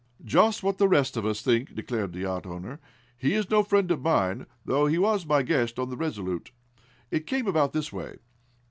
[0.25, 2.79] "Just what the rest of us think," declared the yacht owner.
[3.19, 6.49] "He is no friend of mine, though he was my guest on the RESOLUTE.
[7.11, 8.15] It came about in this way.